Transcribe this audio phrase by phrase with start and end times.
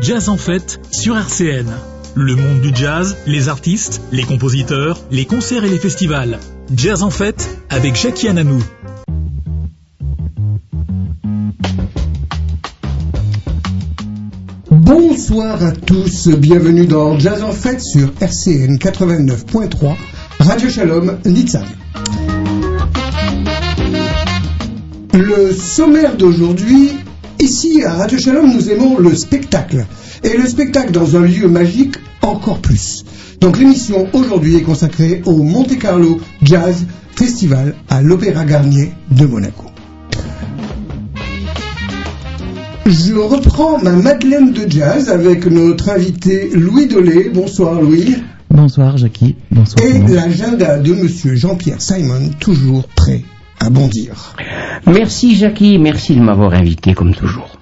[0.00, 1.66] Jazz en fête sur RCN.
[2.14, 6.38] Le monde du jazz, les artistes, les compositeurs, les concerts et les festivals.
[6.74, 8.62] Jazz en fête avec Jackie Ananou.
[14.70, 19.94] Bonsoir à tous, bienvenue dans Jazz en fête sur RCN 89.3,
[20.40, 21.64] Radio Shalom, Nitzan.
[25.12, 26.92] Le sommaire d'aujourd'hui,
[27.42, 29.84] ici à Radio Shalom, nous aimons le spectacle.
[30.22, 33.04] Et le spectacle dans un lieu magique encore plus.
[33.40, 36.86] Donc l'émission aujourd'hui est consacrée au Monte Carlo Jazz
[37.16, 39.64] Festival à l'Opéra Garnier de Monaco.
[42.86, 47.30] Je reprends ma Madeleine de jazz avec notre invité Louis Dolé.
[47.34, 48.16] Bonsoir Louis.
[48.50, 49.34] Bonsoir Jackie.
[49.50, 49.84] Bonsoir.
[49.84, 53.22] Et l'agenda de monsieur Jean-Pierre Simon, toujours prêt
[54.86, 57.56] Merci Jackie, merci de m'avoir invité comme toujours.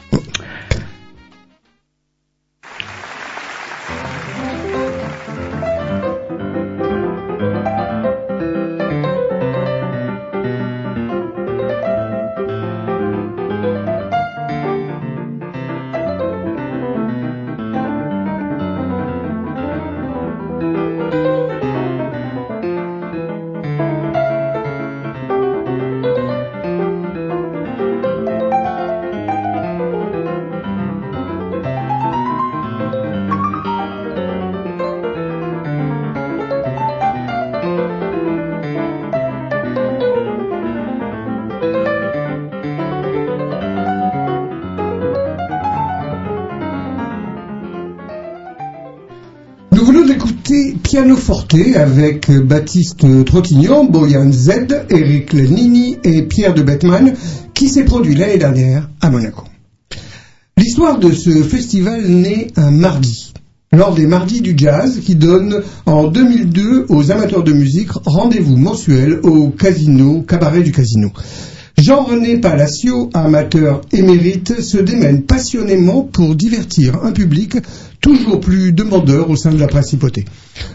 [49.93, 57.15] Venons d'écouter Piano Forte avec Baptiste Trottignan, Boyan Z, Eric Lenini et Pierre de Bettman
[57.55, 59.43] qui s'est produit l'année dernière à Monaco.
[60.57, 63.33] L'histoire de ce festival naît un mardi,
[63.73, 69.19] lors des mardis du jazz qui donnent en 2002 aux amateurs de musique rendez-vous mensuel
[69.25, 71.11] au casino, cabaret du casino.
[71.81, 77.57] Jean-René Palacio, amateur émérite, se démène passionnément pour divertir un public
[78.03, 80.27] toujours plus demandeur au sein de la principauté.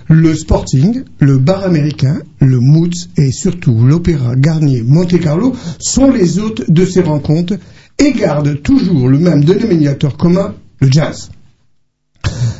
[0.09, 6.39] Le Sporting, le bar américain, le Moods et surtout l'Opéra Garnier Monte Carlo sont les
[6.39, 7.53] hôtes de ces rencontres
[7.99, 11.29] et gardent toujours le même dénominateur commun, le jazz.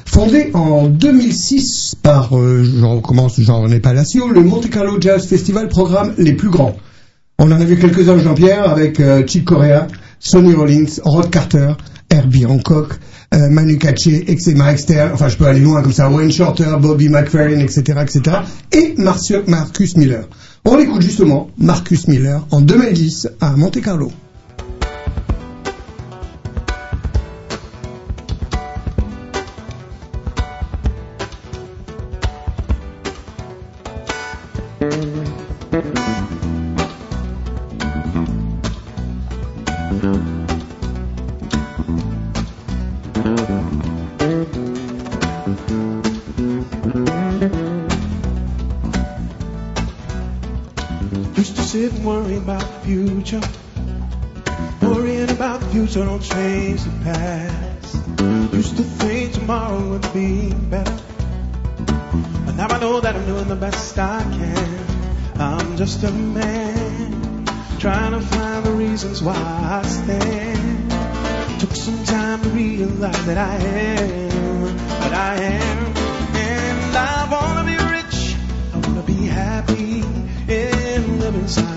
[0.06, 6.52] Fondé en 2006 par, euh, Jean-René Palacio, le Monte Carlo Jazz Festival programme les plus
[6.52, 6.76] grands.
[7.38, 9.88] On en a vu quelques-uns, Jean-Pierre, avec euh, Chick Corea,
[10.20, 11.74] Sonny Rollins, Rod Carter,
[12.10, 12.94] Herbie Hancock,
[13.34, 17.10] euh, Manu Katché, Exema Exter, enfin je peux aller loin comme ça, Wayne Shorter, Bobby
[17.10, 18.38] McFerrin, etc., etc.,
[18.72, 20.30] et Marcus Miller.
[20.64, 24.12] On écoute justement Marcus Miller en 2010 à Monte Carlo.
[51.38, 53.42] Used to sit and worry about the future.
[54.82, 58.54] Worrying about the future don't change the past.
[58.54, 60.98] Used to think tomorrow would be better.
[62.46, 64.86] But now I know that I'm doing the best I can.
[65.42, 67.46] I'm just a man
[67.80, 70.92] trying to find the reasons why I stand.
[71.60, 75.95] Took some time to realize that I am what I am.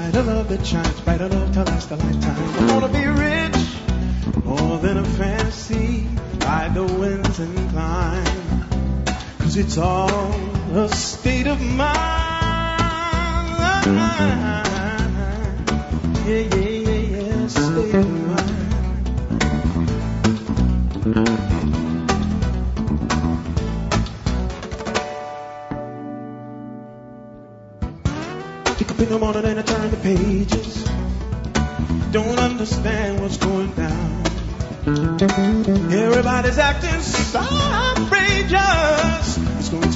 [0.08, 2.68] Inside a love that shines bright enough to last a lifetime.
[2.68, 6.06] I wanna be rich, more than a fantasy,
[6.40, 9.04] ride the winds and climb.
[9.38, 10.32] Cause it's all
[10.74, 11.88] a state of mind.
[16.26, 18.17] Yeah, yeah, yeah, yeah, state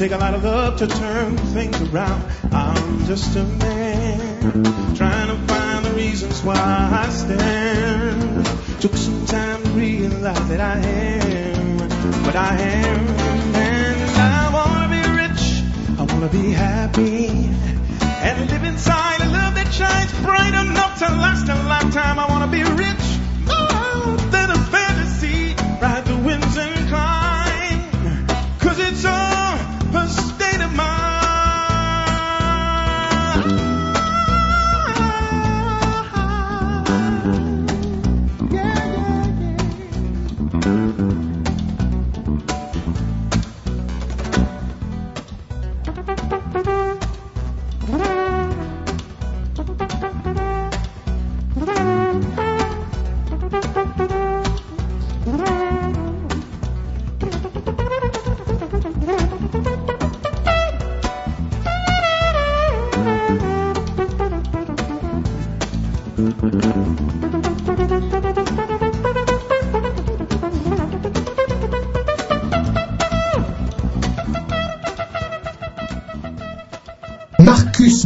[0.03, 2.25] take a lot of love to turn things around.
[2.51, 8.45] I'm just a man trying to find the reasons why I stand.
[8.81, 11.79] Took some time to realize that I am
[12.25, 13.07] what I am,
[13.55, 15.63] and I wanna be rich.
[16.01, 17.29] I wanna be happy
[18.27, 22.19] and live inside a love that shines bright enough to last a lifetime.
[22.19, 23.05] I wanna be rich,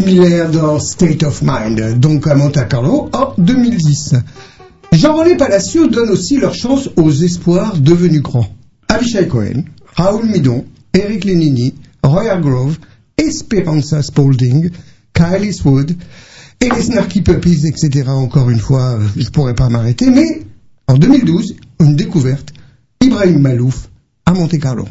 [0.07, 4.15] Dans State of Mind, donc à Monte Carlo en 2010.
[4.93, 8.47] Jean-René Palacio donne aussi leur chance aux espoirs devenus grands.
[8.87, 9.65] Avishai Cohen,
[9.97, 10.65] Raoul Midon,
[10.95, 11.75] Eric Lenini,
[12.05, 12.79] Roy Hargrove,
[13.19, 14.71] Esperanza Spalding,
[15.13, 15.97] Kyle Eastwood
[16.61, 18.05] et les Snarky Puppies, etc.
[18.11, 20.43] Encore une fois, euh, je pourrais pas m'arrêter, mais
[20.87, 22.53] en 2012, une découverte,
[23.01, 23.89] Ibrahim Malouf
[24.25, 24.85] à Monte Carlo.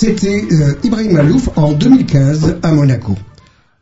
[0.00, 3.14] C'était euh, Ibrahim Malouf en 2015 à Monaco.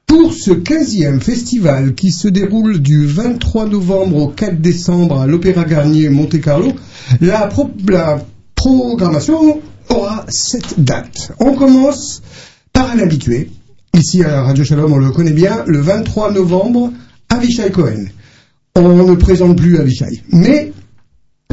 [0.04, 5.64] Pour ce 15e festival qui se déroule du 23 novembre au 4 décembre à l'Opéra
[5.64, 6.72] Garnier Monte Carlo,
[7.20, 8.20] la, pro- la
[8.56, 9.60] programmation
[9.90, 11.30] aura cette date.
[11.38, 12.20] On commence
[12.72, 13.50] par un habitué.
[13.94, 16.92] Ici à Radio Shalom, on le connaît bien, le 23 novembre,
[17.28, 18.06] Avishai Cohen.
[18.74, 20.24] On ne présente plus Avishai.
[20.32, 20.72] Mais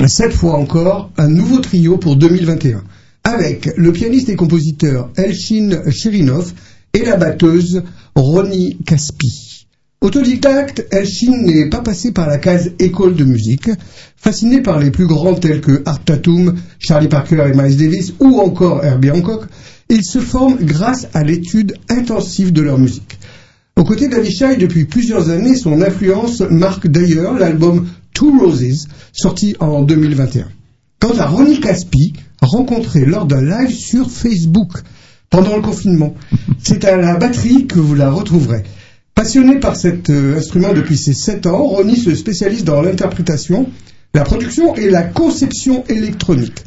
[0.08, 2.82] cette fois encore, un nouveau trio pour 2021,
[3.26, 6.54] avec le pianiste et compositeur Elshin Chirinov
[6.94, 7.84] et la batteuse
[8.16, 9.66] Ronnie Caspi.
[10.00, 13.72] Autodidacte, Elshin n'est pas passé par la case école de musique.
[14.16, 18.40] Fasciné par les plus grands tels que Art Tatum, Charlie Parker et Miles Davis ou
[18.40, 19.46] encore Herbie Hancock,
[19.90, 23.18] il se forme grâce à l'étude intensive de leur musique.
[23.76, 29.82] Aux côtés d'Avishai depuis plusieurs années, son influence marque d'ailleurs l'album Two Roses, sorti en
[29.82, 30.46] 2021.
[31.00, 34.72] Quant à Ronnie Caspi, rencontré lors d'un live sur Facebook
[35.30, 36.14] pendant le confinement,
[36.62, 38.64] c'est à la batterie que vous la retrouverez.
[39.14, 43.70] Passionné par cet euh, instrument depuis ses 7 ans, Ronnie se spécialise dans l'interprétation,
[44.14, 46.64] la production et la conception électronique.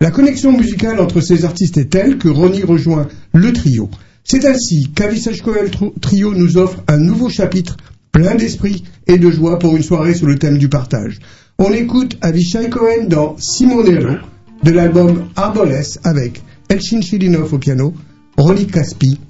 [0.00, 3.90] La connexion musicale entre ces artistes est telle que Ronnie rejoint le trio.
[4.24, 7.76] C'est ainsi qu'Avishai Cohen Tro- Trio nous offre un nouveau chapitre
[8.18, 11.20] plein d'esprit et de joie pour une soirée sur le thème du partage.
[11.56, 14.16] On écoute Avishai Cohen dans Simonello
[14.64, 17.94] de l'album Arbolès avec Elchin Chilinov au piano,
[18.36, 19.20] Ronnie Caspi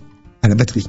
[0.41, 0.87] à la batterie.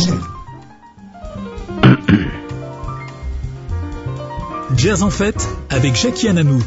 [4.76, 6.62] Jazz en fête avec Jackie Ananou.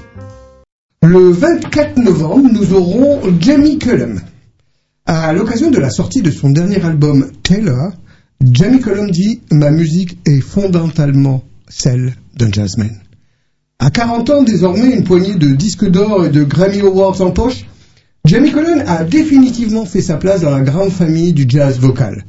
[1.02, 4.20] Le 24 novembre, nous aurons Jamie Cullum.
[5.06, 7.92] À l'occasion de la sortie de son dernier album Taylor,
[8.52, 13.00] Jamie Cullum dit Ma musique est fondamentalement celle d'un jazzman.
[13.80, 17.66] À 40 ans, désormais une poignée de disques d'or et de Grammy Awards en poche,
[18.25, 22.25] Jamie Cullum a définitivement fait sa place dans la grande famille du jazz vocal.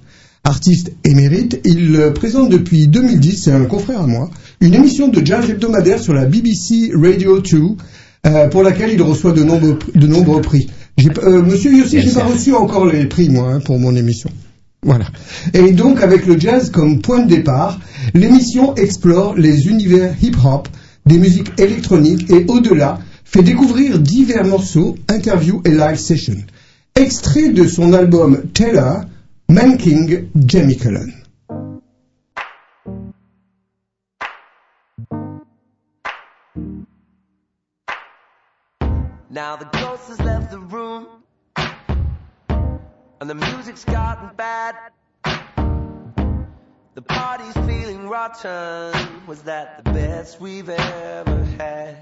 [0.47, 5.49] Artiste émérite, il présente depuis 2010, c'est un confrère à moi, une émission de jazz
[5.49, 7.63] hebdomadaire sur la BBC Radio 2,
[8.27, 10.69] euh, pour laquelle il reçoit de nombreux, de nombreux prix.
[11.23, 14.29] Euh, monsieur Yossi, j'ai pas reçu encore les prix, moi, hein, pour mon émission.
[14.83, 15.07] Voilà.
[15.55, 17.81] Et donc, avec le jazz comme point de départ,
[18.13, 20.69] l'émission explore les univers hip-hop,
[21.07, 26.45] des musiques électroniques et au-delà, fait découvrir divers morceaux, interviews et live sessions.
[26.95, 29.05] Extrait de son album Taylor,
[29.55, 31.23] Man King, Jamie Cullen.
[39.31, 41.07] Now the ghost has left the room
[43.21, 44.75] and the music's gotten bad.
[46.97, 48.93] The party's feeling rotten.
[49.29, 51.97] Was that the best we've ever had?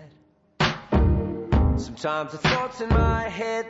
[1.76, 3.66] Sometimes the thoughts in my head,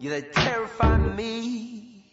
[0.00, 2.04] yeah, they terrify me.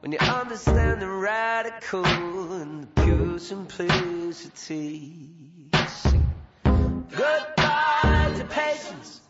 [0.00, 2.04] When you understand the radical
[2.52, 5.28] and the pure simplicity.
[6.64, 9.20] Goodbye to patience.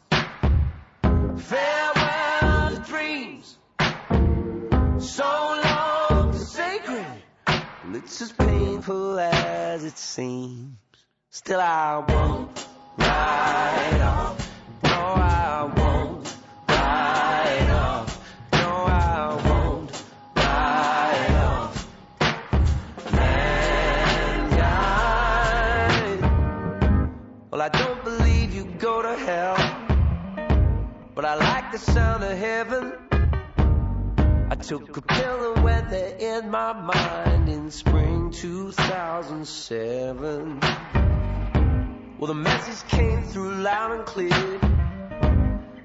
[1.36, 3.58] Farewell to dreams.
[4.98, 5.24] So
[5.64, 7.06] long to sacred.
[7.94, 10.76] It's as painful as it seems.
[11.30, 12.66] Still I won't
[12.98, 14.50] ride off.
[14.84, 16.11] No, I won't
[31.72, 32.92] the sound of heaven.
[34.50, 40.60] I took a pill and went there in my mind in spring 2007.
[42.18, 44.60] Well, the message came through loud and clear.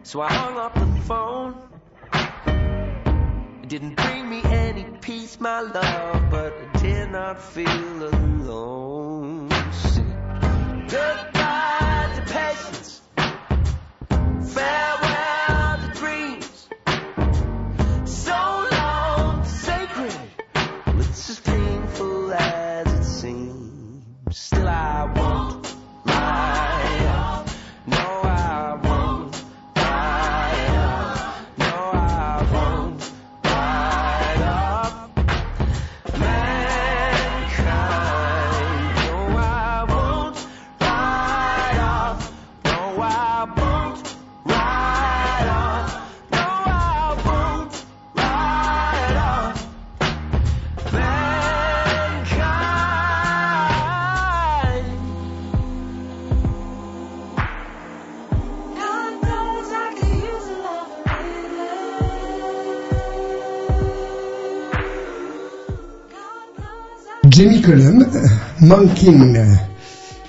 [0.03, 1.55] So I hung up the phone.
[3.63, 9.47] It didn't bring me any peace, my love, but I did not feel alone.
[10.89, 12.99] Goodbye to patience.
[14.53, 15.16] Farewell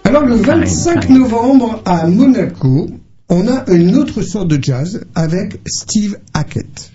[0.02, 2.88] Alors le 25 novembre à Monaco,
[3.28, 6.90] on a une autre sorte de jazz avec Steve Hackett.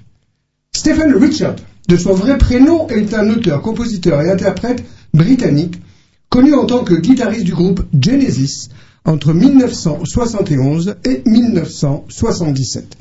[0.75, 1.55] Stephen Richard,
[1.87, 4.83] de son vrai prénom, est un auteur, compositeur et interprète
[5.13, 5.81] britannique,
[6.29, 8.67] connu en tant que guitariste du groupe Genesis
[9.05, 12.97] entre 1971 et 1977.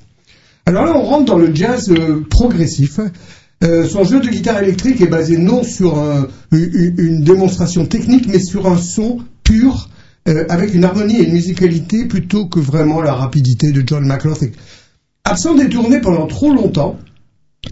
[0.66, 3.00] Alors là, on rentre dans le jazz euh, progressif.
[3.62, 8.26] Euh, son jeu de guitare électrique est basé non sur un- une, une démonstration technique,
[8.28, 9.88] mais sur un son pur,
[10.28, 14.48] euh, avec une harmonie et une musicalité plutôt que vraiment la rapidité de John McLaughlin.
[15.24, 16.98] Absent des tournées pendant trop longtemps,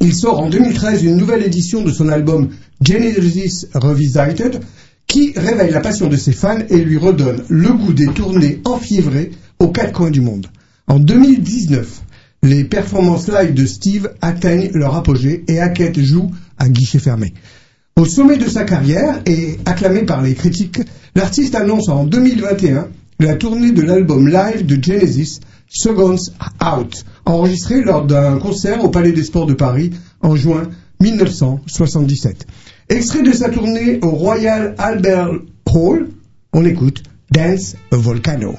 [0.01, 4.61] il sort en 2013 une nouvelle édition de son album Genesis Revisited,
[5.09, 9.33] qui réveille la passion de ses fans et lui redonne le goût des tournées enfiévrées
[9.59, 10.47] aux quatre coins du monde.
[10.87, 12.03] En 2019,
[12.43, 17.35] les performances live de Steve atteignent leur apogée et Hackett joue à guichet fermé.
[17.97, 20.81] Au sommet de sa carrière et acclamé par les critiques,
[21.15, 26.33] l'artiste annonce en 2021 la tournée de l'album live de Genesis, Seconds
[26.65, 29.91] Out, enregistré lors d'un concert au Palais des Sports de Paris
[30.23, 30.71] en juin
[31.01, 32.47] 1977.
[32.89, 35.33] Extrait de sa tournée au Royal Albert
[35.73, 36.09] Hall,
[36.55, 38.55] on écoute Dance Volcano.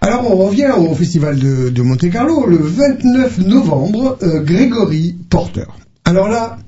[0.00, 5.64] Alors on revient au festival de, Monte Carlo le 29 novembre, euh, Gregory Porter.
[6.04, 6.58] Alors là,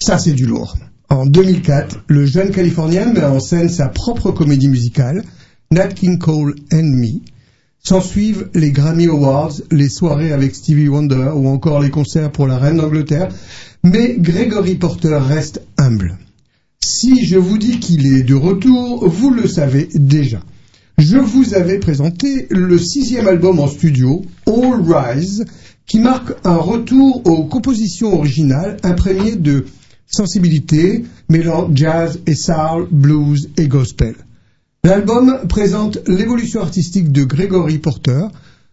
[0.00, 0.76] ça c'est du lourd.
[1.10, 5.22] En 2004, le jeune Californien met en scène sa propre comédie musicale,
[5.70, 7.20] Nat King Cole and Me.
[7.78, 12.58] S'ensuivent les Grammy Awards, les soirées avec Stevie Wonder ou encore les concerts pour la
[12.58, 13.28] reine d'Angleterre.
[13.84, 16.16] Mais Gregory Porter reste humble.
[16.86, 20.40] Si je vous dis qu'il est de retour, vous le savez déjà.
[20.98, 25.46] Je vous avais présenté le sixième album en studio, All Rise,
[25.86, 29.64] qui marque un retour aux compositions originales imprégnées de
[30.06, 34.16] sensibilité, mêlant jazz et soul, blues et gospel.
[34.84, 38.26] L'album présente l'évolution artistique de Gregory Porter.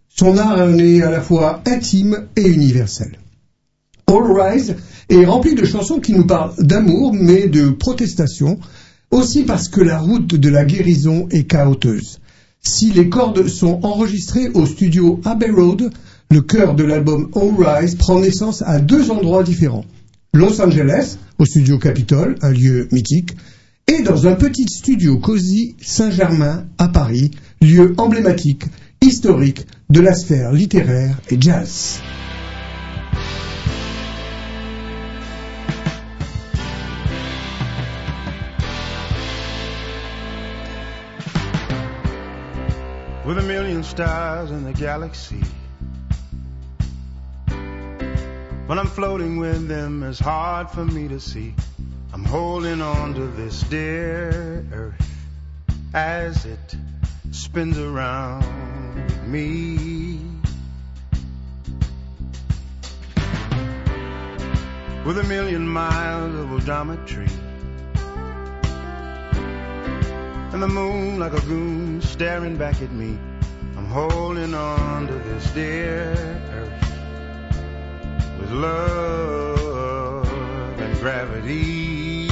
[0.10, 3.21] Son art est à la fois intime et universel.
[4.12, 4.76] All Rise
[5.10, 8.60] est rempli de chansons qui nous parlent d'amour, mais de protestation,
[9.10, 12.20] aussi parce que la route de la guérison est chaoteuse.
[12.62, 15.92] Si les cordes sont enregistrées au studio Abbey Road,
[16.30, 19.86] le cœur de l'album All Rise prend naissance à deux endroits différents.
[20.34, 23.36] Los Angeles, au studio Capitol, un lieu mythique,
[23.88, 28.64] et dans un petit studio cosy Saint-Germain à Paris, lieu emblématique,
[29.02, 32.00] historique de la sphère littéraire et jazz.
[43.84, 45.42] Stars in the galaxy.
[48.68, 51.54] When I'm floating with them, it's hard for me to see.
[52.14, 55.10] I'm holding on to this dear earth
[55.94, 56.76] as it
[57.32, 58.46] spins around
[59.28, 60.20] me.
[65.06, 67.32] With a million miles of odometry.
[70.54, 73.18] And the moon like a goon staring back at me.
[73.92, 76.14] Holding on to this dear
[76.54, 76.92] earth
[78.40, 80.26] with love
[80.80, 82.30] and gravity.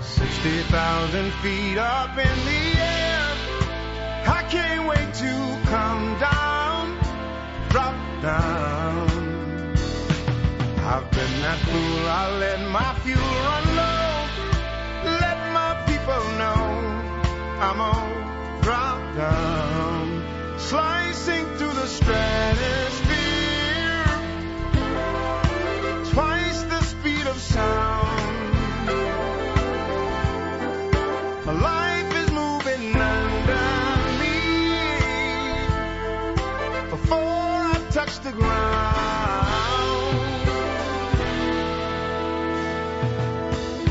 [0.00, 3.28] 60,000 feet up in the air.
[4.26, 6.98] I can't wait to come down,
[7.68, 9.76] drop down.
[10.78, 14.24] I've been that fool, I let my fuel run low.
[15.20, 16.60] Let my people know
[17.60, 18.29] I'm on
[18.62, 20.22] drop down,
[20.58, 24.04] slicing through the stratosphere,
[26.12, 28.54] twice the speed of sound.
[31.46, 33.66] My life is moving under
[34.20, 34.40] me
[36.90, 38.98] before I touch the ground.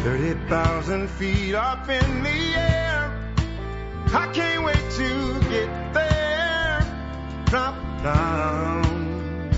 [0.04, 2.69] 30,000 feet up in the air.
[7.50, 9.50] Drop down.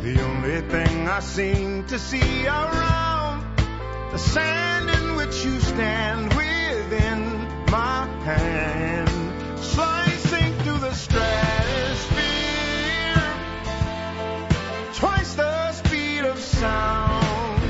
[0.00, 3.44] The only thing I seem to see around
[4.12, 9.10] the sand in which you stand within my hand,
[9.58, 12.14] slicing through the stratosphere,
[14.94, 17.60] twice the speed of sound.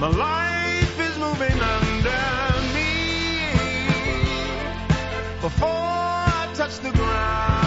[0.00, 2.24] My life is moving under
[2.74, 2.90] me
[5.40, 6.05] before
[6.66, 7.65] touch the ground.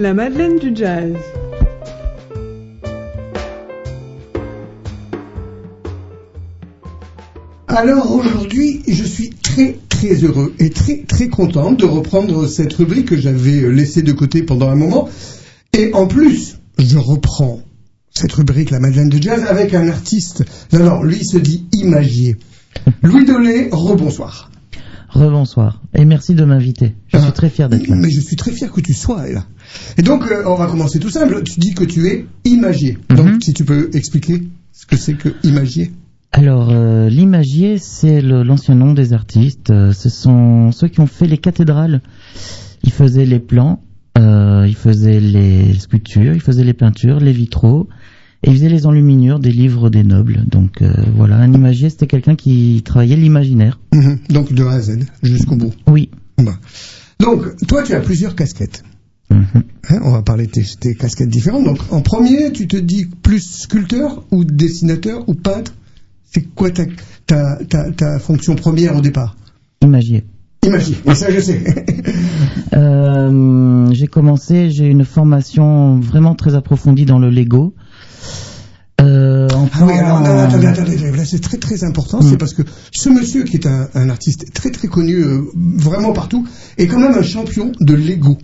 [0.00, 1.12] La Madeleine du Jazz.
[7.68, 13.08] Alors aujourd'hui, je suis très très heureux et très très content de reprendre cette rubrique
[13.08, 15.10] que j'avais laissée de côté pendant un moment.
[15.74, 17.60] Et en plus, je reprends
[18.10, 20.44] cette rubrique, la Madeleine de Jazz, avec un artiste.
[20.72, 22.38] Alors, lui, se dit imagier.
[23.02, 24.50] Louis Dolé, rebonsoir.
[25.10, 25.82] Rebonsoir.
[25.94, 26.94] Et merci de m'inviter.
[27.08, 27.96] Je suis très fier d'être là.
[27.96, 29.44] Mais je suis très fier que tu sois là.
[29.98, 31.42] Et donc, euh, on va commencer tout simple.
[31.42, 32.98] Tu dis que tu es imagier.
[33.10, 33.16] Mhm.
[33.16, 34.42] Donc, si tu peux expliquer
[34.72, 35.90] ce que c'est que imagier.
[36.32, 39.70] Alors, euh, l'imagier, c'est l'ancien nom des artistes.
[39.70, 42.02] Euh, ce sont ceux qui ont fait les cathédrales.
[42.84, 43.82] Ils faisaient les plans,
[44.16, 47.88] euh, ils faisaient les sculptures, ils faisaient les peintures, les vitraux,
[48.42, 50.44] et ils faisaient les enluminures des livres des nobles.
[50.46, 53.78] Donc euh, voilà, un imagier, c'était quelqu'un qui travaillait l'imaginaire.
[53.92, 54.18] Mhm.
[54.30, 55.72] Donc, de A à Z, jusqu'au bout.
[55.86, 56.10] Oui.
[57.18, 58.82] Donc, toi, tu as plusieurs casquettes.
[59.30, 59.62] Mhm.
[59.90, 61.64] Hein, on va parler de tes, tes casquettes différentes.
[61.64, 65.74] Donc, en premier, tu te dis plus sculpteur ou dessinateur ou peintre
[66.24, 66.84] C'est quoi ta,
[67.26, 69.36] ta, ta, ta fonction première au départ?
[69.82, 70.24] Imagier.
[70.62, 71.64] Imagine, mais ça je sais.
[72.72, 77.74] Euh, j'ai commencé, j'ai une formation vraiment très approfondie dans le Lego.
[79.10, 82.54] Euh, en Ah oui, alors, non, attendez, attendez, là c'est très très important, c'est parce
[82.54, 85.40] que ce monsieur qui est un, un artiste très très connu euh,
[85.76, 86.46] vraiment partout,
[86.78, 88.38] est quand même un champion de Lego.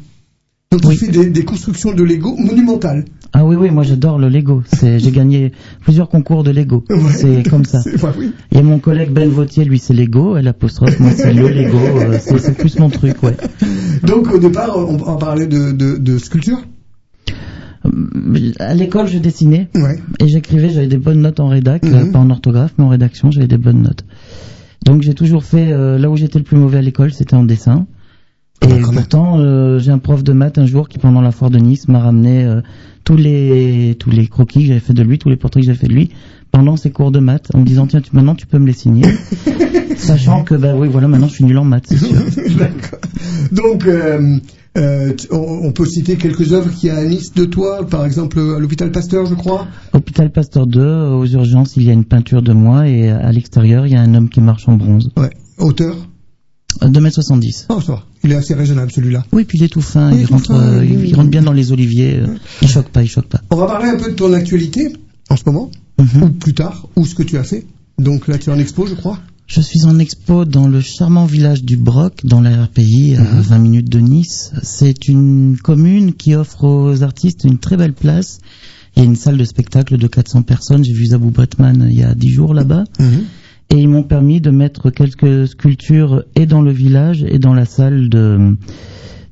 [0.72, 0.94] Donc Oui.
[0.94, 3.05] il fait des, des constructions de Lego monumentales.
[3.33, 4.62] Ah oui, oui, moi j'adore le Lego.
[4.83, 5.52] J'ai gagné
[5.83, 6.85] plusieurs concours de Lego.
[6.90, 6.96] Ouais.
[7.14, 7.81] C'est comme ça.
[8.18, 8.33] Oui.
[8.50, 11.79] Et mon collègue Ben Vautier, lui, c'est Lego, elle apostrophe, moi c'est le Lego.
[11.79, 13.37] euh, c'est, c'est plus mon truc, ouais.
[14.02, 16.59] Donc au départ, on, on parlait de, de, de sculpture.
[18.59, 19.99] À l'école, je dessinais Ouais.
[20.20, 21.94] et j'écrivais, j'avais des bonnes notes en rédac, Mhm.
[21.94, 24.05] euh, pas en orthographe, mais en rédaction, j'avais des bonnes notes.
[24.85, 27.42] Donc j'ai toujours fait, euh, là où j'étais le plus mauvais à l'école, c'était en
[27.44, 27.87] dessin.
[28.62, 31.51] Et Ah, pourtant, euh, j'ai un prof de maths un jour qui, pendant la foire
[31.51, 32.62] de Nice, m'a ramené euh,
[33.05, 35.79] tous les tous les croquis que j'avais fait de lui, tous les portraits que j'avais
[35.79, 36.11] fait de lui,
[36.53, 38.72] pendant ses cours de maths, en me disant tiens, tu, maintenant tu peux me les
[38.72, 39.05] signer,
[39.96, 42.16] sachant que bah oui, voilà, maintenant je suis nul en maths, c'est sûr.
[42.59, 42.99] D'accord.
[43.53, 43.87] Donc,
[44.77, 48.05] euh, euh, on, peut citer quelques œuvres qu'il y a à Nice de toi, par
[48.05, 49.67] exemple à l'hôpital Pasteur, je crois.
[49.93, 53.87] Hôpital Pasteur 2, aux urgences, il y a une peinture de moi et à l'extérieur,
[53.87, 55.11] il y a un homme qui marche en bronze.
[55.17, 55.31] Ouais.
[55.59, 55.97] Auteur.
[56.83, 57.67] Euh, 2m70.
[57.69, 58.03] Oh, ça va.
[58.23, 59.25] Il est assez raisonnable celui-là.
[59.33, 61.31] Oui, puis il est tout fin, Oui, il, tout rentre, fin, euh, oui, il, rentre
[61.31, 62.27] bien dans les oliviers, euh,
[62.61, 63.41] il choque pas, il choque pas.
[63.51, 64.93] On va parler un peu de ton actualité
[65.31, 66.23] en ce moment, Mhm.
[66.23, 67.65] ou plus tard, ou ce que tu as fait.
[67.99, 69.19] Donc là, tu es en expo, je crois.
[69.46, 73.40] Je suis en expo dans le charmant village du Broc, dans la RPI, à Mhm.
[73.40, 74.52] 20 minutes de Nice.
[74.62, 78.40] C'est une commune qui offre aux artistes une très belle place.
[78.96, 80.85] Il y a une salle de spectacle de 400 personnes.
[80.85, 82.85] J'ai vu Zabou Bretman il y a 10 jours là-bas.
[83.70, 87.64] Et ils m'ont permis de mettre quelques sculptures et dans le village et dans la
[87.66, 88.56] salle de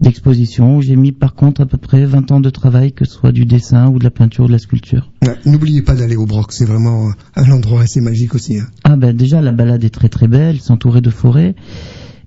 [0.04, 3.12] d'exposition où j'ai mis par contre à peu près 20 ans de travail, que ce
[3.12, 5.10] soit du dessin ou de la peinture ou de la sculpture.
[5.26, 8.58] Ouais, N'oubliez pas d'aller au Broc, c'est vraiment un endroit assez magique aussi.
[8.58, 8.66] hein.
[8.84, 11.54] Ah ben déjà la balade est très très belle, c'est entouré de forêts.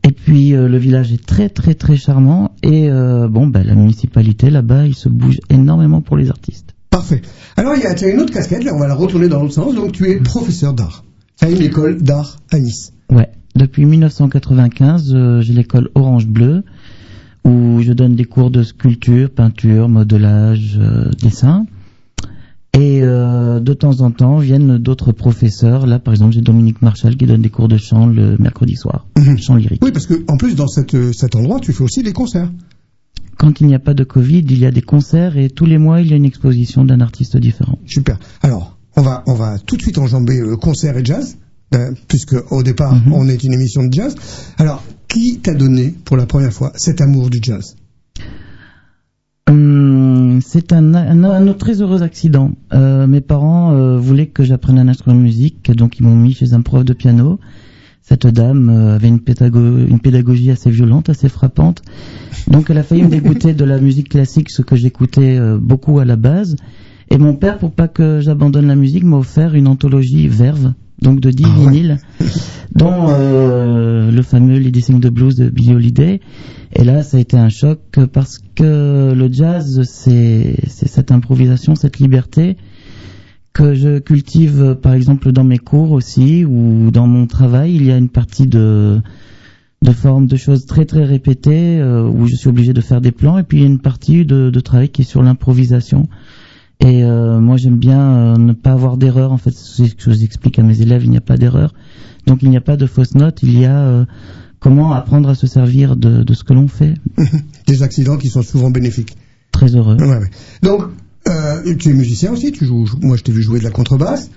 [0.03, 3.75] Et puis euh, le village est très très très charmant et euh, bon ben la
[3.75, 6.73] municipalité là-bas il se bouge énormément pour les artistes.
[6.89, 7.21] Parfait.
[7.57, 9.53] Alors, il y a, as une autre casquette, là, on va la retourner dans l'autre
[9.53, 9.75] sens.
[9.75, 11.03] Donc, tu es professeur d'art.
[11.41, 12.93] As une école d'art à Nice.
[13.11, 13.29] Ouais.
[13.55, 16.63] Depuis 1995 euh, j'ai l'école Orange Bleu
[17.47, 21.65] où je donne des cours de sculpture, peinture, modelage, euh, dessin.
[22.73, 25.87] Et euh, de temps en temps viennent d'autres professeurs.
[25.87, 29.07] Là par exemple j'ai Dominique Marchal qui donne des cours de chant le mercredi soir,
[29.17, 29.37] Mhm.
[29.39, 29.83] chant lyrique.
[29.83, 32.51] Oui, parce que en plus, dans cette, euh, cet endroit, tu fais aussi des concerts.
[33.37, 35.77] Quand il n'y a pas de Covid, il y a des concerts et tous les
[35.77, 37.77] mois, il y a une exposition d'un artiste différent.
[37.85, 38.19] Super.
[38.41, 41.37] Alors, on va, on va tout de suite enjamber concert et jazz,
[41.77, 43.13] euh, puisque au départ, Mhm.
[43.13, 44.15] on est une émission de jazz.
[44.57, 47.75] Alors, qui t'a donné pour la première fois cet amour du jazz?
[49.49, 52.51] Hum, c'est un, un, un autre très heureux accident.
[52.73, 56.33] Euh, mes parents euh, voulaient que j'apprenne un instrument de musique, donc ils m'ont mis
[56.33, 57.39] chez un prof de piano.
[58.01, 59.21] Cette dame euh, avait une,
[59.89, 61.81] une pédagogie assez violente, assez frappante.
[62.49, 66.05] Donc elle a failli me dégoûter de la musique classique, ce que j'écoutais beaucoup à
[66.05, 66.55] la base.
[67.09, 71.19] Et mon père, pour pas que j'abandonne la musique, m'a offert une anthologie Verve, donc
[71.19, 71.71] de 10 Ah ouais.
[71.71, 71.97] vinyles,
[72.75, 76.21] dont euh, le fameux Lady Sing the Blues de Billie Holiday.
[76.73, 77.79] Et là, ça a été un choc
[78.11, 82.57] parce que le jazz, c'est c'est cette improvisation, cette liberté
[83.53, 87.75] que je cultive, par exemple, dans mes cours aussi ou dans mon travail.
[87.75, 89.01] Il y a une partie de
[89.83, 93.11] de forme de choses très très répétées euh, où je suis obligé de faire des
[93.11, 96.07] plans et puis il y a une partie de, de travail qui est sur l'improvisation
[96.87, 100.03] et euh, moi j'aime bien euh, ne pas avoir d'erreur en fait c'est ce que
[100.03, 101.73] je vous explique à mes élèves il n'y a pas d'erreur
[102.25, 104.05] donc il n'y a pas de fausses notes il y a euh,
[104.59, 106.93] comment apprendre à se servir de, de ce que l'on fait
[107.67, 109.17] Des accidents qui sont souvent bénéfiques.
[109.51, 110.29] très heureux Ouais, ouais.
[110.63, 110.83] Donc,
[111.79, 114.31] tu es musicien aussi, tu joues, moi je t'ai vu jouer de la contrebasse.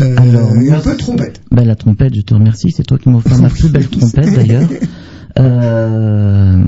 [0.00, 1.40] Alors, et un peu de trompette.
[1.52, 2.72] Ben, la trompette, je te remercie.
[2.72, 4.68] C'est toi qui m'as offert ma plus belle trompette d'ailleurs.
[5.36, 6.62] Euh,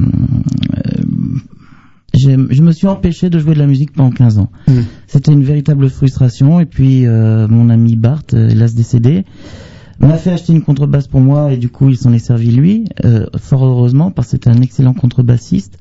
[2.17, 4.51] je me suis empêché de jouer de la musique pendant 15 ans.
[4.69, 4.73] Mm.
[5.07, 6.61] C'était une véritable frustration.
[6.61, 9.25] Et puis euh, mon ami Bart, euh, hélas décédé,
[10.01, 12.85] m'a fait acheter une contrebasse pour moi et du coup il s'en est servi lui,
[13.05, 15.79] euh, fort heureusement parce que c'était un excellent contrebassiste.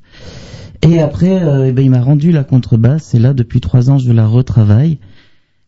[0.81, 3.97] Et après, euh, eh ben, il m'a rendu la contrebasse et là depuis trois ans
[3.97, 4.99] je la retravaille.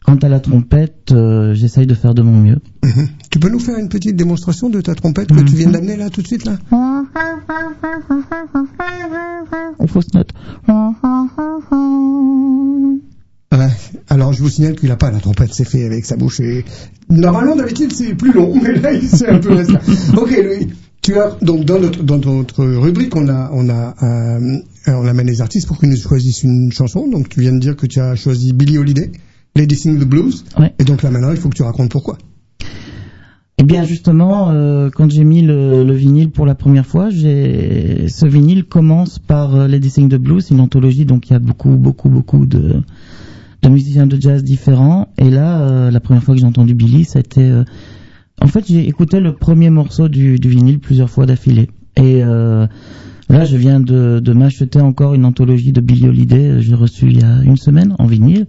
[0.08, 2.60] Quant à la trompette, euh, j'essaye de faire de mon mieux.
[2.82, 3.10] Mhm.
[3.30, 6.10] Tu peux nous faire une petite démonstration de ta trompette que tu viens d'amener là
[6.10, 6.58] tout de suite là
[9.88, 10.30] fausse note.
[13.52, 13.67] Ouais.
[14.10, 16.39] Alors je vous signale qu'il n'a pas la trompette, c'est fait avec sa bouche.
[16.39, 16.63] Et...
[17.10, 19.82] Normalement d'habitude c'est plus long, mais là il s'est un peu restreint.
[20.15, 20.70] Ok Louis,
[21.02, 25.28] tu as donc dans notre dans notre rubrique on a on a euh, on amène
[25.28, 27.10] les artistes pour qu'ils nous choisissent une chanson.
[27.10, 29.12] Donc tu viens de dire que tu as choisi Billie Holiday,
[29.58, 30.46] Lady Sing the Blues.
[30.58, 30.74] Ouais.
[30.80, 32.17] Et donc là maintenant il faut que tu racontes pourquoi.
[33.60, 38.08] Eh bien justement, euh, quand j'ai mis le, le vinyle pour la première fois, j'ai
[38.08, 41.39] ce vinyle commence par euh, Lady Sing the Blues, une anthologie donc il y a
[41.39, 42.84] beaucoup beaucoup beaucoup de
[43.63, 45.08] de musiciens de jazz différents.
[45.17, 47.52] Et là, euh, la première fois que j'ai entendu Billy, c'était
[48.39, 51.70] en fait j'ai écouté le premier morceau du, du vinyle plusieurs fois d'affilée.
[51.96, 52.22] Et
[53.30, 56.62] là, je viens de, de m'acheter encore une anthologie de Billie Holiday.
[56.62, 58.46] Je l'ai reçue il y a une semaine en vinyle.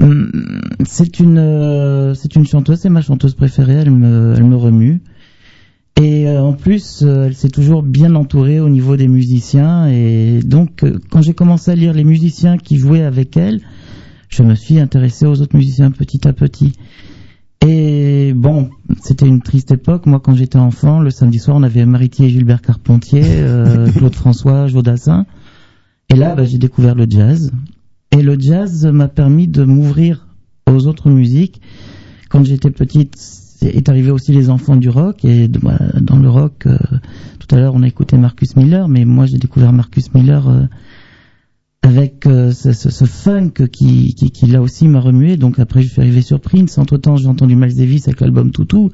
[0.00, 0.30] Hum,
[0.84, 3.74] C'est une, euh, c'est une chanteuse, c'est ma chanteuse préférée.
[3.74, 5.00] Elle me, elle me remue.
[6.00, 9.88] Et euh, en plus, euh, elle s'est toujours bien entourée au niveau des musiciens.
[9.88, 13.60] Et donc, quand j'ai commencé à lire les musiciens qui jouaient avec elle,
[14.28, 16.74] je me suis intéressé aux autres musiciens petit à petit.
[17.66, 18.70] Et bon,
[19.02, 20.06] c'était une triste époque.
[20.06, 24.14] Moi, quand j'étais enfant, le samedi soir, on avait Maritier et Gilbert Carpentier, euh, Claude
[24.14, 25.26] François, Jodassin.
[26.08, 27.50] Et là, bah, j'ai découvert le jazz.
[28.12, 30.26] Et le jazz m'a permis de m'ouvrir
[30.70, 31.60] aux autres musiques.
[32.28, 33.16] Quand j'étais petite,
[33.62, 35.24] est arrivé aussi les enfants du rock.
[35.24, 36.76] Et bah, dans le rock, euh,
[37.38, 40.62] tout à l'heure, on a écouté Marcus Miller, mais moi, j'ai découvert Marcus Miller euh,
[41.82, 45.36] avec euh, ce, ce- ce funk qui, qui, qui là aussi m'a remué.
[45.36, 46.78] Donc après, je suis arrivé sur Prince.
[46.78, 48.90] Entre temps, j'ai entendu Miles Davis avec l'album Toutou.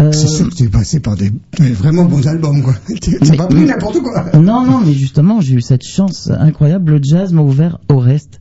[0.00, 2.74] Euh, C'est sûr que tu es passé par des des vraiment bons albums quoi.
[3.00, 4.24] Tu- T'as pas pris n'importe quoi.
[4.34, 6.92] Non, non, mais justement, j'ai eu cette chance incroyable.
[6.92, 8.40] Le jazz m'a ouvert au reste.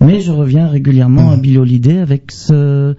[0.00, 2.94] Mais je reviens régulièrement à Bill Holiday avec ce,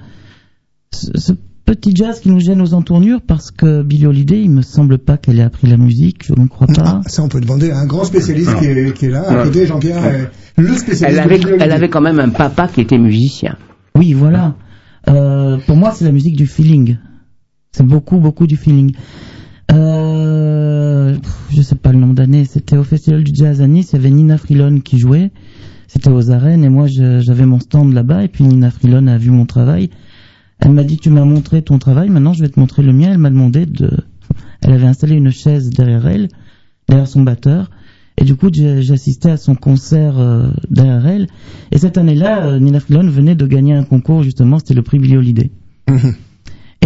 [0.94, 1.32] ce, ce
[1.66, 5.18] petit jazz qui nous gêne aux entournures parce que Bill Holiday, il me semble pas
[5.18, 6.84] qu'elle ait appris la musique, je ne crois pas.
[6.86, 9.44] Ah, ça on peut demander à un grand spécialiste qui est, qui est là à
[9.44, 10.26] côté, Jean-Pierre, euh,
[10.58, 11.20] le spécialiste.
[11.24, 13.58] Elle avait, elle avait quand même un papa qui était musicien.
[13.96, 14.56] Oui, voilà.
[15.10, 16.98] Euh, pour moi, c'est la musique du feeling.
[17.78, 18.96] C'est beaucoup, beaucoup du feeling.
[19.72, 21.16] Euh,
[21.52, 22.44] je sais pas le nombre d'années.
[22.46, 23.92] C'était au Festival du Jazz à Nice.
[23.94, 25.30] Il y avait Nina Frilon qui jouait.
[25.86, 29.30] C'était aux arènes et moi j'avais mon stand là-bas et puis Nina Frilon a vu
[29.30, 29.92] mon travail.
[30.58, 33.12] Elle m'a dit tu m'as montré ton travail, maintenant je vais te montrer le mien.
[33.12, 33.92] Elle m'a demandé de.
[34.64, 36.30] Elle avait installé une chaise derrière elle,
[36.90, 37.70] derrière son batteur.
[38.20, 38.50] Et du coup,
[38.92, 41.28] assisté à son concert euh, derrière elle.
[41.72, 44.98] Et cette année-là, euh, Nina Frilon venait de gagner un concours, justement, c'était le prix
[44.98, 45.52] Billy Holiday.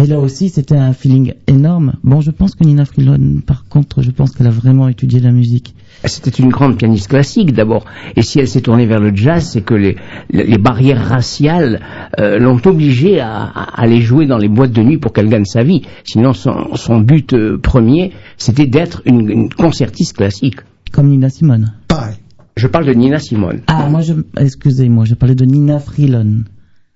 [0.02, 1.94] Et là aussi, c'était un feeling énorme.
[2.02, 5.30] Bon, je pense que Nina Frilon, par contre, je pense qu'elle a vraiment étudié la
[5.30, 5.76] musique.
[6.04, 7.84] C'était une grande pianiste classique d'abord.
[8.16, 9.96] Et si elle s'est tournée vers le jazz, c'est que les,
[10.30, 11.80] les barrières raciales
[12.18, 15.44] euh, l'ont obligée à, à aller jouer dans les boîtes de nuit pour qu'elle gagne
[15.44, 15.82] sa vie.
[16.02, 20.56] Sinon, son, son but euh, premier, c'était d'être une, une concertiste classique.
[20.90, 21.74] Comme Nina Simone.
[21.86, 22.16] Pareil.
[22.56, 23.60] Je parle de Nina Simone.
[23.68, 26.42] Ah, moi, je, excusez-moi, je parlais de Nina Frilon.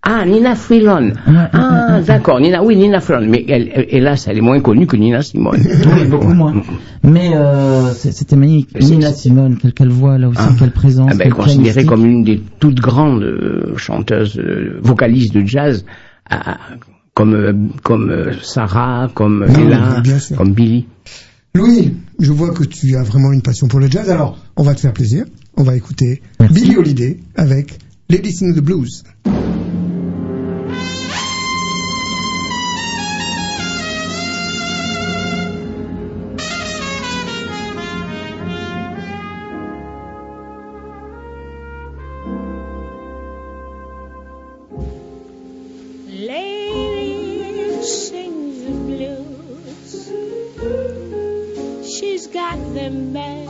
[0.09, 1.15] Ah, Nina Freelon.
[1.27, 3.27] Ah, d'accord, Nina, oui, Nina Freelon.
[3.29, 5.59] Mais elle, elle- hélas, elle est moins connue que Nina Simone.
[5.61, 6.55] Oui, beaucoup moins.
[7.03, 8.81] Mais euh, c'était magnifique.
[8.81, 10.51] Nina Simone, quelle, quelle voix là aussi, Ah.
[10.59, 11.11] quelle présence.
[11.13, 11.89] Ah ben, quelle considérée pianistique.
[11.89, 15.85] comme une des toutes grandes euh, chanteuses, euh, vocalistes de jazz,
[16.31, 16.59] ah,
[17.15, 20.03] comme comme Sarah, comme Non, Ella,
[20.37, 20.87] comme Billy.
[21.55, 24.75] Louis, je vois que tu as vraiment une passion pour le jazz, alors on va
[24.75, 25.25] te faire plaisir.
[25.57, 26.55] On va écouter Merci.
[26.55, 27.79] Billie Holiday avec
[28.09, 29.03] Lady Sing the Blues.
[52.89, 53.45] remember.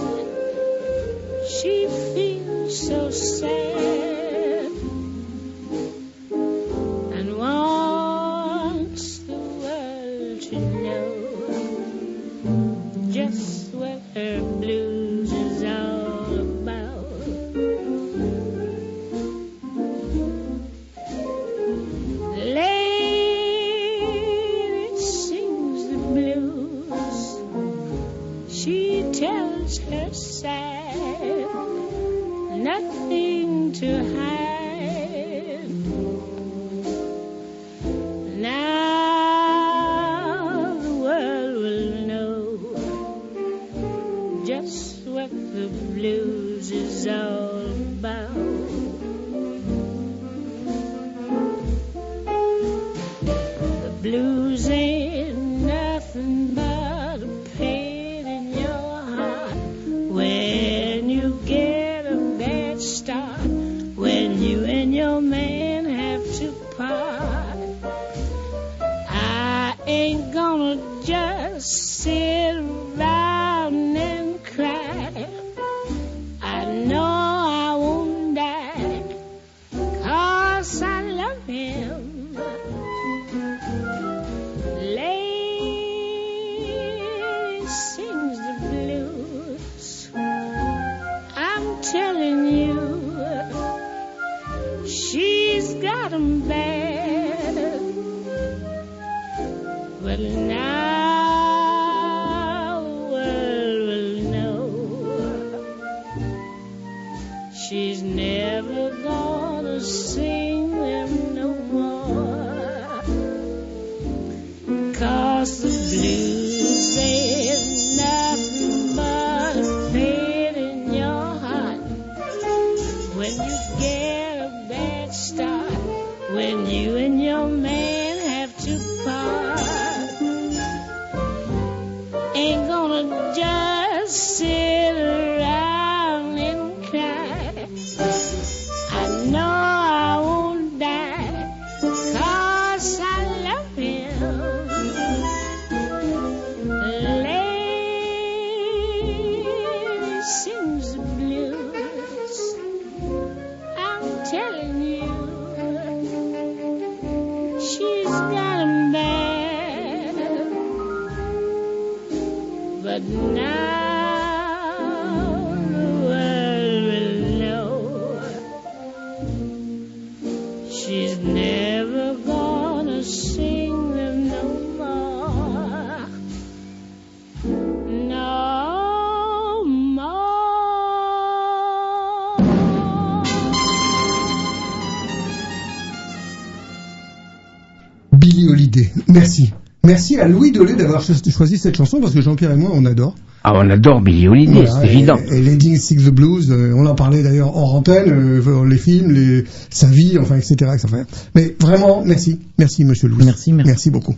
[188.36, 188.90] Billy Holiday.
[189.08, 189.52] Merci.
[189.84, 192.84] Merci à Louis Dolé d'avoir cho- choisi cette chanson parce que Jean-Pierre et moi on
[192.84, 193.14] adore.
[193.44, 195.16] Ah, on adore Billy Holiday, Voilà, c'est et- évident.
[195.30, 199.12] Et, Lady Sings the Blues, euh, on en parlait d'ailleurs hors antenne, euh, les films,
[199.12, 200.54] les, sa vie, enfin etc.
[200.74, 201.04] etc.
[201.34, 203.24] Mais vraiment, merci, merci Monsieur Louis.
[203.24, 203.68] Merci, merci.
[203.70, 204.16] Merci beaucoup.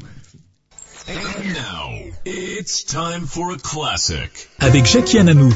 [1.09, 1.13] And
[1.53, 4.49] now, it's time for a classic.
[4.61, 5.53] Avec Jackie Ananou.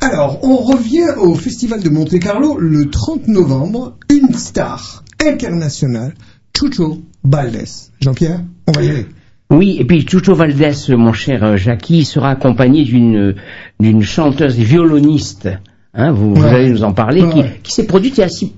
[0.00, 6.14] Alors, on revient au Festival de Monte Carlo le 30 novembre, une star internationale,
[6.56, 7.90] Chucho Baldes.
[8.00, 9.06] Jean-Pierre, on va y aller.
[9.50, 13.34] Oui, et puis Chucho Valdés, mon cher euh, Jackie, sera accompagné d'une
[13.78, 15.48] d'une chanteuse et violoniste.
[15.94, 17.60] Hein, vous, allez nous en parler, Ouais, qui, ouais.
[17.62, 18.54] qui s'est produite il y a si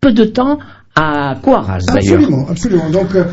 [0.00, 0.58] peu de temps
[0.94, 2.14] à Coaras d'ailleurs.
[2.20, 2.90] Absolument, absolument.
[2.90, 3.24] Donc, euh,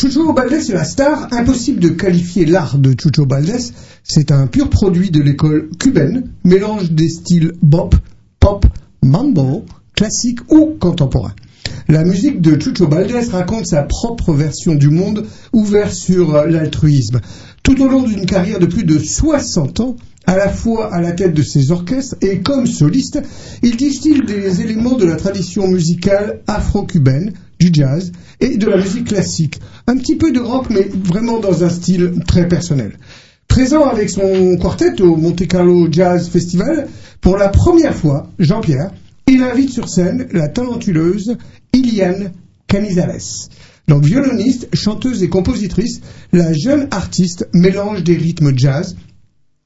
[0.00, 1.28] Chucho Baldes est la star.
[1.32, 3.60] Impossible de qualifier l'art de Chucho Baldes.
[4.02, 7.94] C'est un pur produit de l'école cubaine, mélange des styles bop,
[8.40, 8.64] pop,
[9.02, 9.64] mambo,
[9.94, 11.32] classique ou contemporain.
[11.88, 17.20] La musique de Chucho Baldes raconte sa propre version du monde ouvert sur euh, l'altruisme.
[17.62, 19.96] Tout au long d'une carrière de plus de 60 ans,
[20.26, 23.22] à la fois à la tête de ses orchestres et comme soliste,
[23.62, 29.06] il distille des éléments de la tradition musicale afro-cubaine, du jazz et de la musique
[29.06, 29.58] classique.
[29.86, 32.98] Un petit peu de rock, mais vraiment dans un style très personnel.
[33.48, 36.88] Présent avec son quartet au Monte Carlo Jazz Festival,
[37.22, 38.92] pour la première fois, Jean-Pierre,
[39.28, 41.36] il invite sur scène la talentueuse
[41.72, 42.32] Iliane
[42.66, 43.48] Canizares.
[43.86, 46.00] Donc violoniste, chanteuse et compositrice,
[46.32, 48.96] la jeune artiste mélange des rythmes jazz,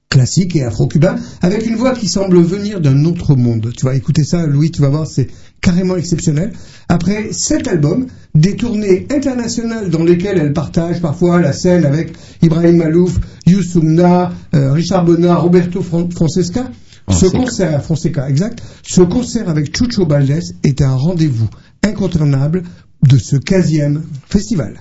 [0.09, 3.73] classique et afro-cubain, avec une voix qui semble venir d'un autre monde.
[3.77, 5.29] Tu vas écouter ça, Louis, tu vas voir, c'est
[5.61, 6.53] carrément exceptionnel.
[6.89, 12.77] Après sept albums, des tournées internationales dans lesquelles elle partage parfois la scène avec Ibrahim
[12.77, 16.71] Malouf, Youssoumna, euh, Richard Bonnard, Roberto Fran- Francesca,
[17.11, 21.49] ce concert, Fonseca, exact, ce concert avec Chucho Baldes est un rendez-vous
[21.83, 22.63] incontournable
[23.03, 24.81] de ce 15e festival.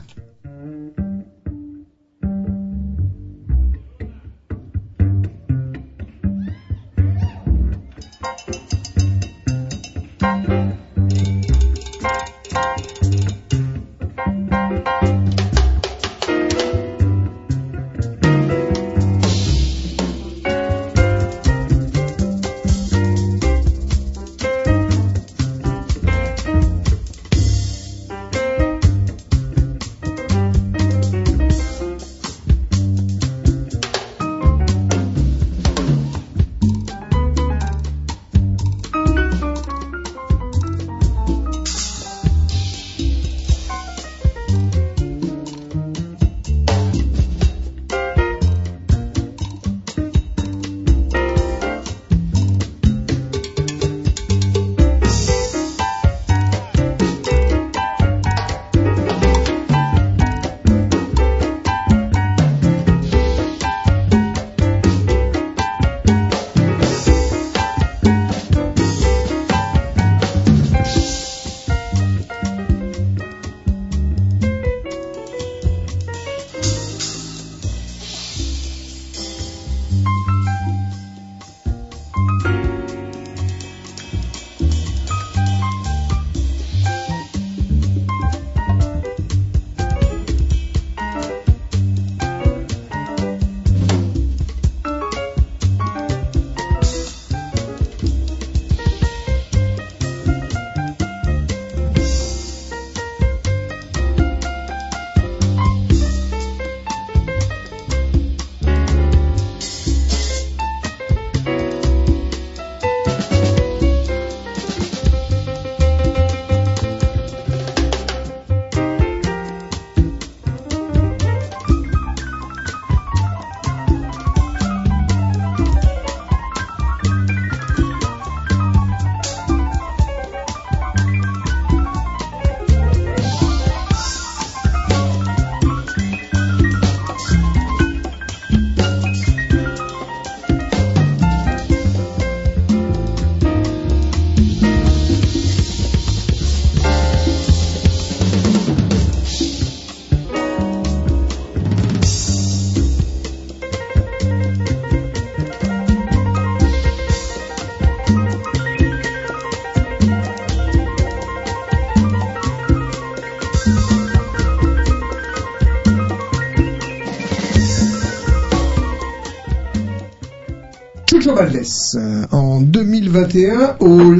[171.22, 174.12] Chucho Valdés euh, en 2021 au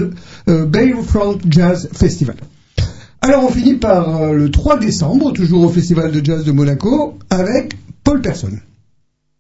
[0.50, 2.36] euh, Bayfront Jazz Festival.
[3.22, 7.18] Alors on finit par euh, le 3 décembre, toujours au Festival de Jazz de Monaco,
[7.32, 8.52] avec Paul Person.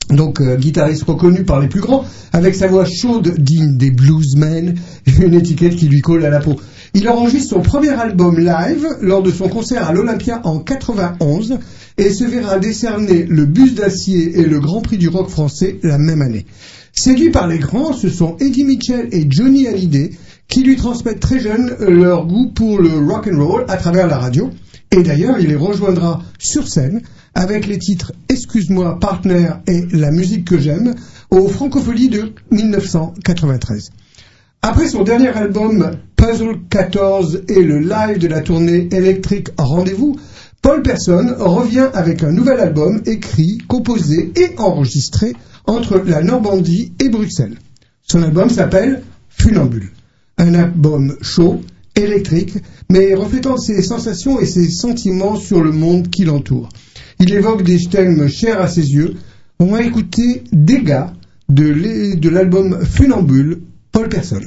[0.09, 2.03] Donc guitariste reconnu par les plus grands,
[2.33, 4.75] avec sa voix chaude digne des bluesmen,
[5.21, 6.55] une étiquette qui lui colle à la peau.
[6.95, 11.59] Il enregistre son premier album live lors de son concert à l'Olympia en 91
[11.97, 15.99] et se verra décerner le Bus d'acier et le Grand Prix du rock français la
[15.99, 16.47] même année.
[17.03, 20.11] Séduits par les grands, ce sont Eddie Mitchell et Johnny Hallyday
[20.47, 24.19] qui lui transmettent très jeune leur goût pour le rock and roll à travers la
[24.19, 24.51] radio.
[24.91, 27.01] Et d'ailleurs, il les rejoindra sur scène
[27.33, 30.93] avec les titres Excuse-moi, Partner et La musique que j'aime
[31.31, 33.89] au Francofolie de 1993.
[34.61, 40.17] Après son dernier album Puzzle 14 et le live de la tournée Electric Rendez-vous,
[40.61, 45.33] Paul Person revient avec un nouvel album écrit, composé et enregistré
[45.65, 47.57] entre la Normandie et Bruxelles.
[48.03, 49.89] Son album s'appelle Funambule.
[50.37, 51.61] Un album chaud,
[51.95, 52.53] électrique,
[52.89, 56.69] mais reflétant ses sensations et ses sentiments sur le monde qui l'entoure.
[57.19, 59.15] Il évoque des thèmes chers à ses yeux.
[59.59, 61.05] On va écouter Dégâts
[61.49, 64.41] de l'album Funambule, Paul Person.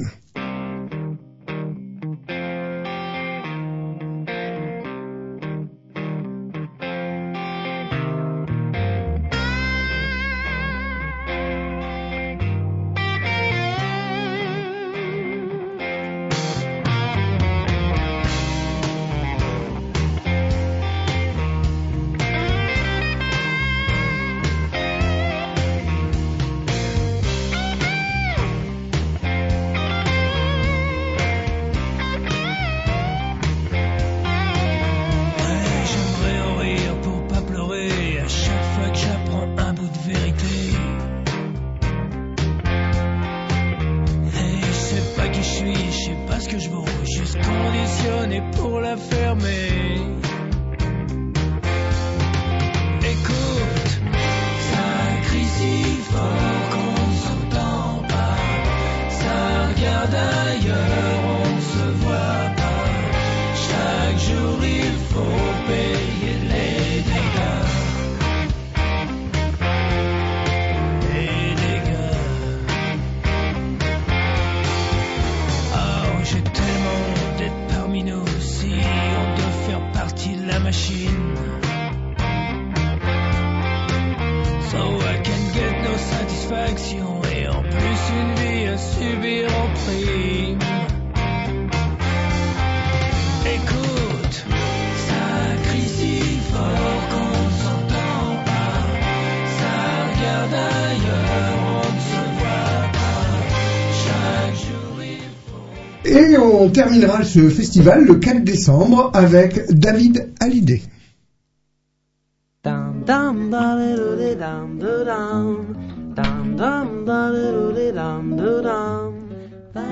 [106.75, 110.81] Terminera ce festival le 4 décembre avec David Hallyday.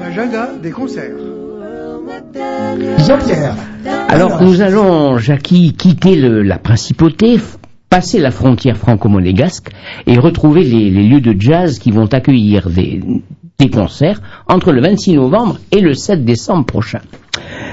[0.02, 1.16] L'agenda des concerts.
[3.08, 3.56] Jean-Pierre.
[4.10, 7.40] Alors nous allons, Jackie, quitter le- la principauté,
[7.90, 9.70] passer la frontière franco-monégasque
[10.08, 13.02] et retrouver les, les lieux de jazz qui vont accueillir des,
[13.60, 17.02] des concerts entre le 26 novembre et le 7 décembre prochain.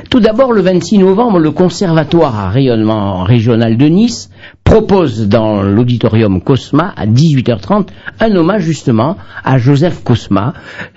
[0.09, 4.31] Tout d'abord, le 26 novembre, le Conservatoire à rayonnement régional de Nice
[4.65, 7.89] propose dans l'auditorium Cosma à 18h30
[8.21, 10.55] un hommage justement à Joseph Cosma,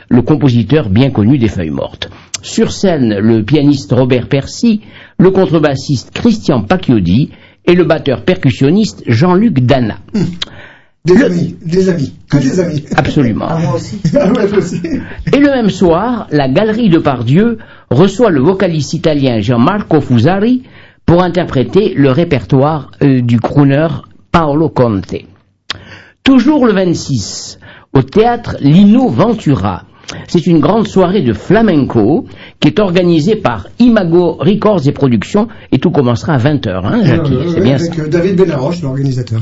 [0.10, 2.10] le compositeur bien connu des Feuilles Mortes.
[2.42, 4.82] Sur scène, le pianiste Robert Percy,
[5.18, 7.30] le contrebassiste Christian Pacchiodi
[7.66, 9.98] et le batteur percussionniste Jean-Luc Dana.
[11.06, 12.86] Des amis, des amis, que des amis.
[12.96, 13.60] Absolument.
[13.60, 14.00] moi aussi.
[14.18, 14.82] Ah ouais, moi aussi.
[15.34, 17.58] Et le même soir, la Galerie de Pardieu
[17.90, 20.64] reçoit le vocaliste italien Gianmarco Fusari
[21.06, 23.88] pour interpréter le répertoire euh, du crooner
[24.32, 25.14] Paolo Conte.
[26.24, 27.60] Toujours le 26,
[27.92, 29.84] au théâtre Lino Ventura.
[30.28, 32.26] C'est une grande soirée de flamenco
[32.62, 37.34] qui est organisée par Imago Records et Productions et tout commencera à 20h, hein, Jackie,
[37.36, 39.42] Euh, c'est bien avec euh, David Benaroche, l'organisateur.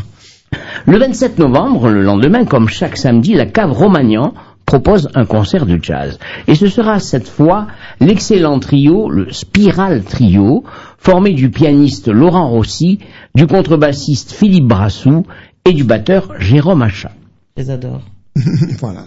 [0.86, 4.34] Le 27 novembre, le lendemain, comme chaque samedi, la cave Romagnan
[4.66, 6.18] propose un concert de jazz.
[6.47, 7.68] Et ce sera cette fois
[7.99, 10.64] l'excellent trio, le Spiral Trio,
[10.97, 12.99] formé du pianiste Laurent Rossi,
[13.36, 15.24] du contrebassiste Philippe Brassou
[15.66, 17.12] et du batteur Jérôme Achat.
[17.58, 18.02] Je les adore.
[18.80, 19.04] voilà.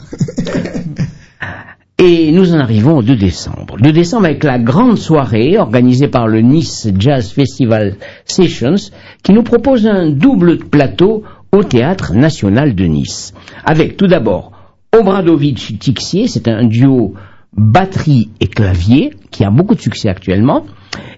[1.99, 3.77] Et nous en arrivons au 2 décembre.
[3.81, 8.91] 2 décembre avec la grande soirée organisée par le Nice Jazz Festival Sessions
[9.23, 11.23] qui nous propose un double plateau
[11.55, 13.33] au Théâtre National de Nice.
[13.65, 14.53] Avec tout d'abord
[14.93, 17.15] Obradovic Tixier, c'est un duo
[17.57, 20.67] batterie et clavier qui a beaucoup de succès actuellement.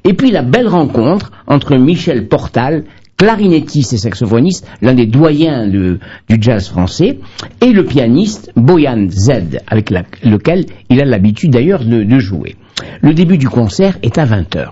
[0.05, 2.85] Et puis la belle rencontre entre Michel Portal,
[3.17, 5.99] clarinettiste et saxophoniste, l'un des doyens du
[6.39, 7.19] jazz français,
[7.63, 12.57] et le pianiste Boyan Z, avec lequel il a l'habitude d'ailleurs de, de jouer.
[13.01, 14.69] Le début du concert est à 20h.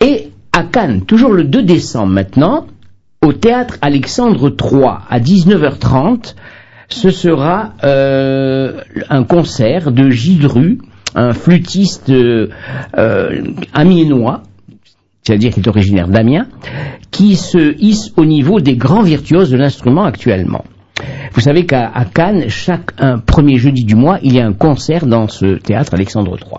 [0.00, 2.66] Et à Cannes, toujours le 2 décembre maintenant,
[3.22, 6.34] au théâtre Alexandre III à 19h30,
[6.88, 10.78] ce sera euh, un concert de Rue,
[11.14, 12.48] un flûtiste euh,
[12.98, 13.42] euh,
[13.72, 14.42] amiénois,
[15.22, 16.48] c'est-à-dire qui est originaire d'Amiens,
[17.10, 20.64] qui se hisse au niveau des grands virtuoses de l'instrument actuellement.
[21.32, 22.92] Vous savez qu'à Cannes, chaque
[23.26, 26.58] premier jeudi du mois, il y a un concert dans ce théâtre Alexandre III.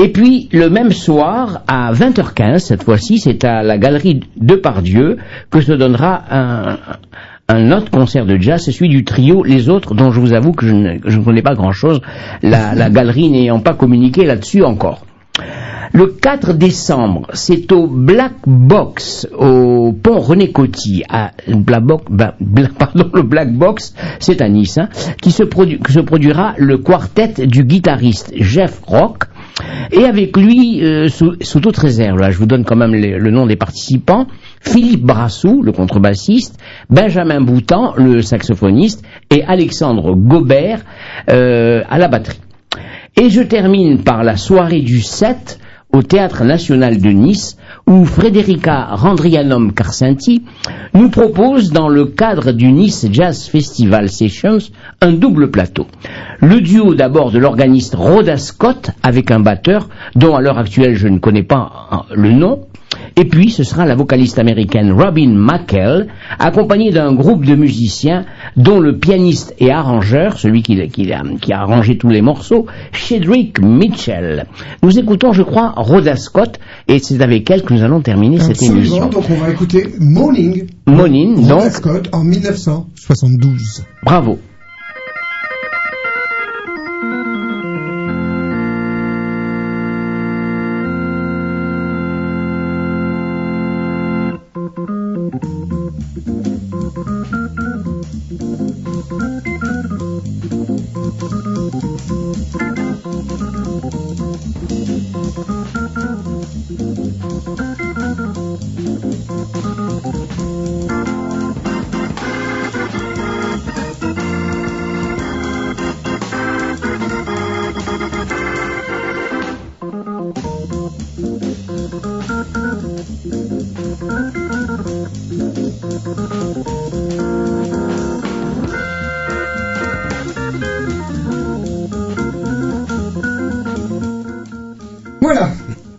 [0.00, 5.16] Et puis, le même soir, à 20h15, cette fois-ci, c'est à la galerie de Pardieu
[5.50, 6.22] que se donnera
[7.48, 10.66] un, autre concert de jazz, celui du trio Les Autres, dont je vous avoue que
[10.66, 12.00] je ne, connais pas grand-chose,
[12.42, 15.04] la, galerie n'ayant pas communiqué là-dessus encore.
[15.92, 21.30] Le 4 décembre, c'est au Black Box, au pont René Coty, à
[21.66, 22.00] pardon,
[23.14, 24.90] le Black Box, c'est à Nice, hein,
[25.22, 29.24] qui se produira le quartet du guitariste Jeff Rock,
[29.92, 33.30] et avec lui, euh, sous, sous toute réserve, là, je vous donne quand même le
[33.30, 34.26] nom des participants,
[34.60, 36.58] Philippe Brassou, le contrebassiste,
[36.90, 40.82] Benjamin Boutan, le saxophoniste, et Alexandre Gobert
[41.30, 42.40] euh, à la batterie.
[43.16, 45.58] Et je termine par la soirée du 7
[45.92, 50.42] au Théâtre National de Nice, où Frederica Randrianum Carcenti
[50.94, 54.58] nous propose, dans le cadre du Nice Jazz Festival Sessions,
[55.00, 55.86] un double plateau.
[56.40, 61.08] Le duo d'abord de l'organiste Rhoda Scott avec un batteur dont à l'heure actuelle je
[61.08, 62.60] ne connais pas euh, le nom,
[63.20, 66.06] et puis, ce sera la vocaliste américaine Robin McKell,
[66.38, 71.52] accompagnée d'un groupe de musiciens dont le pianiste et arrangeur, celui qui, qui a, qui
[71.52, 74.46] a arrangé tous les morceaux, Shedrick Mitchell.
[74.84, 78.50] Nous écoutons, je crois, Rhoda Scott, et c'est avec elle que nous allons terminer cette
[78.50, 79.08] Absolument, émission.
[79.08, 83.82] donc on va écouter Morning, Monin, Rhoda donc, Scott, en 1972.
[84.04, 84.38] bravo.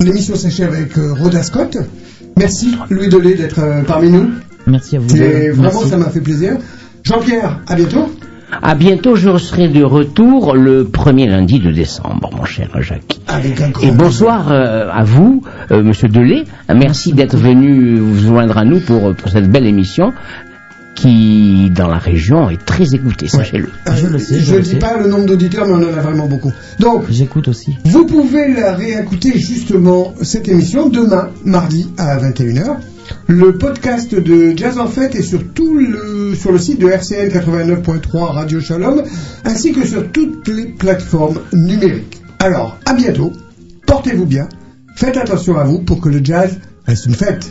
[0.10, 1.78] L'émission s'achève avec euh, Rhoda Scott.
[2.36, 4.32] Merci Louis Delay d'être euh, parmi nous.
[4.66, 5.16] Merci à vous.
[5.16, 5.90] Et vraiment, Merci.
[5.90, 6.58] ça m'a fait plaisir.
[7.04, 8.10] Jean-Pierre, à bientôt.
[8.64, 13.20] À bientôt, je serai de retour le premier lundi de décembre, mon cher Jacques.
[13.28, 16.46] Avec un grand Et bonsoir euh, à vous, euh, Monsieur Delay.
[16.74, 20.14] Merci d'être venu vous joindre à nous pour, pour cette belle émission
[21.02, 23.70] qui, dans la région, est très écoutée, sachez-le.
[23.88, 24.80] Euh, Je le sais, je le ne dis sais.
[24.80, 26.52] pas le nombre d'auditeurs, mais on en a vraiment beaucoup.
[26.80, 27.78] Donc, J'écoute aussi.
[27.86, 32.78] vous pouvez la réécouter justement cette émission demain, mardi à 21h.
[33.28, 37.30] Le podcast de Jazz en Fête est sur, tout le, sur le site de RCN
[37.30, 39.02] 89.3 Radio Shalom,
[39.46, 42.22] ainsi que sur toutes les plateformes numériques.
[42.40, 43.32] Alors, à bientôt,
[43.88, 44.48] portez-vous bien,
[44.96, 47.50] faites attention à vous pour que le jazz reste une fête.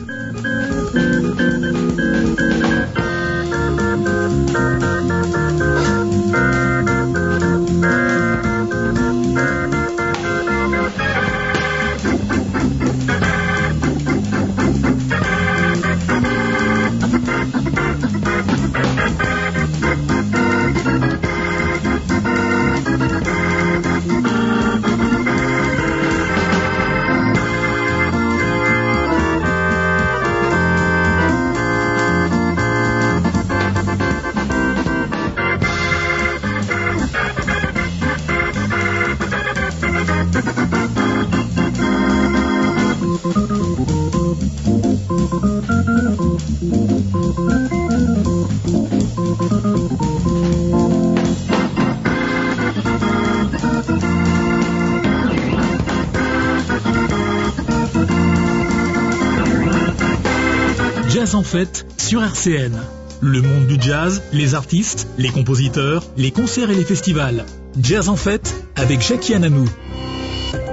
[61.48, 62.78] Fête sur RCN.
[63.22, 67.46] le monde du jazz, les artistes, les compositeurs, les concerts et les festivals.
[67.82, 69.64] Jazz en fête avec Jackie Ananou.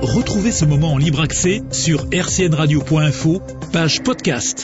[0.02, 4.54] Retrouvez ce moment en libre accès sur rcnradio.info, page podcast.